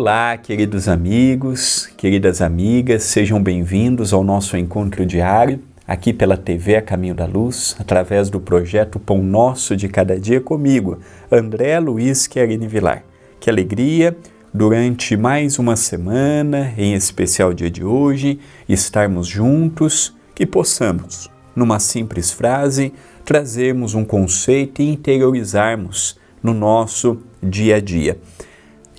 [0.00, 6.80] Olá, queridos amigos, queridas amigas, sejam bem-vindos ao nosso encontro diário, aqui pela TV A
[6.80, 11.00] Caminho da Luz, através do projeto Pão Nosso de Cada Dia comigo,
[11.30, 13.04] André Luiz Querini Vilar.
[13.38, 14.16] Que alegria,
[14.54, 21.78] durante mais uma semana, em especial o dia de hoje, estarmos juntos, que possamos, numa
[21.78, 28.16] simples frase, trazermos um conceito e interiorizarmos no nosso dia a dia.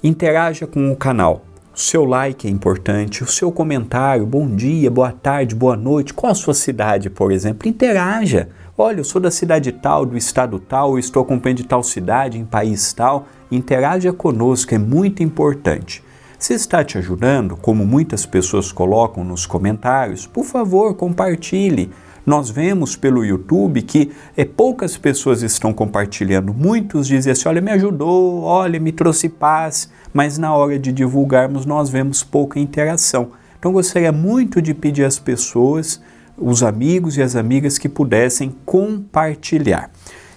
[0.04, 1.46] Interaja com o canal.
[1.76, 6.32] O seu like é importante, o seu comentário, bom dia, boa tarde, boa noite, qual
[6.32, 7.70] a sua cidade, por exemplo?
[7.70, 8.50] Interaja.
[8.76, 12.46] Olha, eu sou da cidade tal, do estado tal, estou acompanhando de tal cidade, em
[12.46, 13.27] país tal.
[13.52, 16.04] Interaja conosco, é muito importante.
[16.40, 21.91] Se está te ajudando, como muitas pessoas colocam nos comentários, por favor, compartilhe.
[22.26, 26.54] Nós vemos pelo YouTube que é, poucas pessoas estão compartilhando.
[26.54, 31.66] Muitos dizem assim: olha, me ajudou, olha, me trouxe paz, mas na hora de divulgarmos
[31.66, 33.32] nós vemos pouca interação.
[33.58, 36.02] Então gostaria muito de pedir às pessoas,
[36.38, 39.91] os amigos e as amigas que pudessem compartilhar.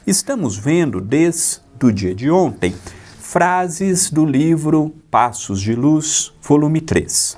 [0.06, 2.74] Estamos vendo desde o dia de ontem
[3.18, 7.36] frases do livro Passos de Luz, volume 3.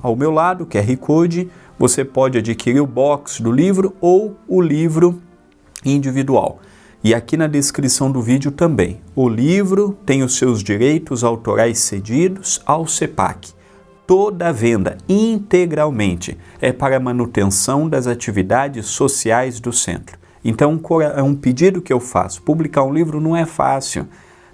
[0.00, 5.20] Ao meu lado, QR Code você pode adquirir o box do livro ou o livro
[5.84, 6.60] individual.
[7.02, 9.00] E aqui na descrição do vídeo também.
[9.14, 13.52] O livro tem os seus direitos autorais cedidos ao CEPAC.
[14.06, 20.18] Toda a venda, integralmente, é para manutenção das atividades sociais do centro.
[20.42, 20.80] Então,
[21.14, 22.42] é um pedido que eu faço.
[22.42, 24.06] Publicar um livro não é fácil,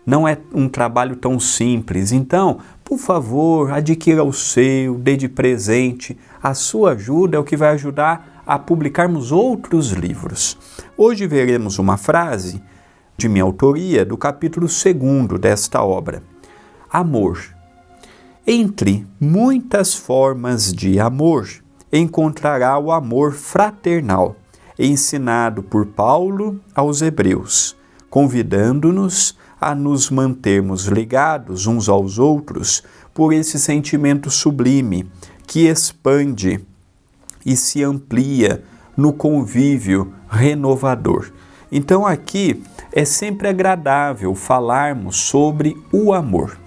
[0.07, 2.13] não é um trabalho tão simples.
[2.13, 2.59] Então,
[2.91, 6.19] por favor, adquira o seu, dê de presente.
[6.43, 10.59] A sua ajuda é o que vai ajudar a publicarmos outros livros.
[10.97, 12.61] Hoje veremos uma frase
[13.17, 16.21] de minha autoria do capítulo 2 desta obra.
[16.91, 17.39] Amor.
[18.45, 21.49] Entre muitas formas de amor,
[21.93, 24.35] encontrará o amor fraternal,
[24.77, 27.77] ensinado por Paulo aos Hebreus,
[28.11, 32.83] convidando-nos a nos mantermos ligados uns aos outros
[33.15, 35.09] por esse sentimento sublime
[35.47, 36.61] que expande
[37.47, 38.63] e se amplia
[38.97, 41.31] no convívio renovador.
[41.73, 42.63] Então aqui
[42.93, 46.59] é sempre agradável falarmos sobre o amor.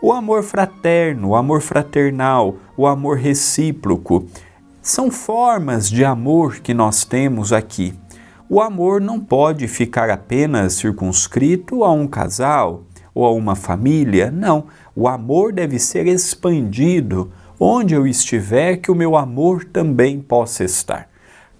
[0.00, 4.26] O amor fraterno, o amor fraternal, o amor recíproco
[4.80, 7.94] são formas de amor que nós temos aqui.
[8.54, 12.82] O amor não pode ficar apenas circunscrito a um casal
[13.14, 14.66] ou a uma família, não.
[14.94, 21.08] O amor deve ser expandido onde eu estiver, que o meu amor também possa estar.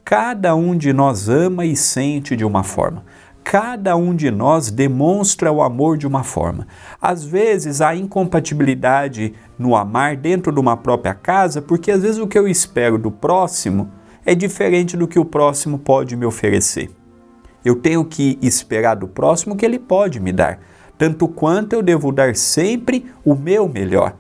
[0.05, 3.03] Cada um de nós ama e sente de uma forma.
[3.43, 6.67] Cada um de nós demonstra o amor de uma forma.
[7.01, 12.27] Às vezes há incompatibilidade no amar dentro de uma própria casa, porque às vezes o
[12.27, 13.91] que eu espero do próximo
[14.25, 16.91] é diferente do que o próximo pode me oferecer.
[17.65, 20.61] Eu tenho que esperar do próximo que ele pode me dar,
[20.99, 24.17] tanto quanto eu devo dar sempre o meu melhor.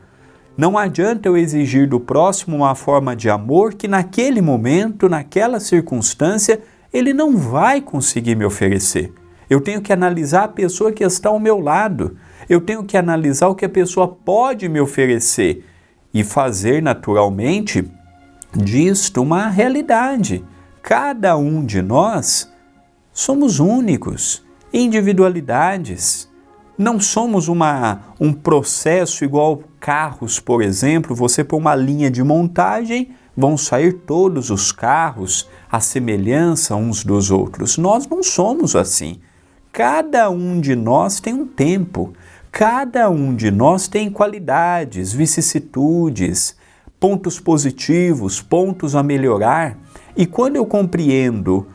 [0.56, 6.60] Não adianta eu exigir do próximo uma forma de amor que naquele momento, naquela circunstância,
[6.92, 9.12] ele não vai conseguir me oferecer.
[9.48, 12.16] Eu tenho que analisar a pessoa que está ao meu lado.
[12.48, 15.64] Eu tenho que analisar o que a pessoa pode me oferecer
[16.12, 17.90] e fazer naturalmente
[18.54, 20.44] disto uma realidade.
[20.82, 22.52] Cada um de nós
[23.12, 26.30] somos únicos, individualidades.
[26.76, 31.14] Não somos uma, um processo igual carros, por exemplo.
[31.14, 37.30] Você põe uma linha de montagem, vão sair todos os carros à semelhança uns dos
[37.30, 37.78] outros.
[37.78, 39.20] Nós não somos assim.
[39.72, 42.12] Cada um de nós tem um tempo,
[42.50, 46.54] cada um de nós tem qualidades, vicissitudes,
[47.02, 49.76] pontos positivos, pontos a melhorar.
[50.16, 51.66] E quando eu compreendo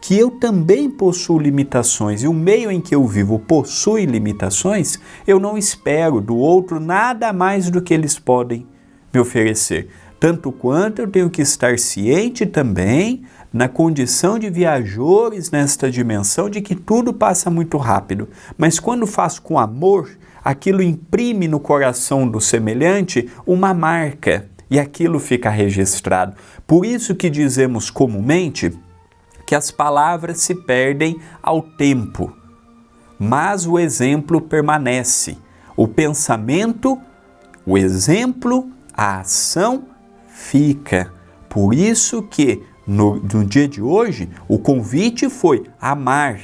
[0.00, 5.38] que eu também possuo limitações e o meio em que eu vivo possui limitações, eu
[5.38, 8.66] não espero do outro nada mais do que eles podem
[9.12, 9.90] me oferecer.
[10.18, 16.62] Tanto quanto eu tenho que estar ciente também, na condição de viajores nesta dimensão, de
[16.62, 18.26] que tudo passa muito rápido.
[18.56, 20.08] Mas quando faço com amor,
[20.44, 26.34] aquilo imprime no coração do semelhante uma marca e aquilo fica registrado.
[26.66, 28.72] Por isso que dizemos comumente
[29.46, 32.32] que as palavras se perdem ao tempo,
[33.18, 35.36] mas o exemplo permanece.
[35.76, 36.98] O pensamento,
[37.66, 39.84] o exemplo, a ação
[40.26, 41.12] fica.
[41.48, 46.40] Por isso que no, no dia de hoje o convite foi amar,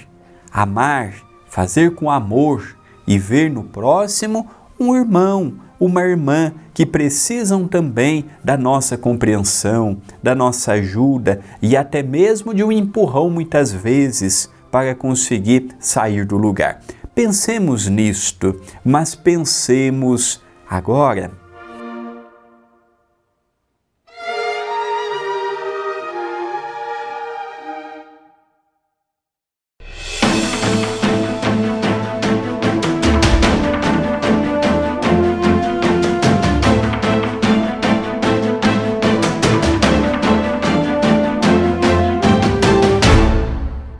[0.52, 1.14] amar,
[1.46, 2.77] fazer com amor,
[3.08, 4.46] e ver no próximo
[4.78, 12.02] um irmão, uma irmã que precisam também da nossa compreensão, da nossa ajuda e até
[12.02, 16.80] mesmo de um empurrão muitas vezes para conseguir sair do lugar.
[17.14, 21.32] Pensemos nisto, mas pensemos agora